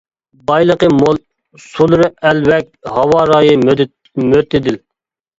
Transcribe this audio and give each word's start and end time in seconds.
بايلىقى 0.51 0.87
مول، 0.99 1.17
سۇلىرى 1.65 2.07
ئەلۋەك، 2.29 2.71
ھاۋا 2.95 3.19
رايى 3.33 3.59
مۆتىدىل. 3.65 4.79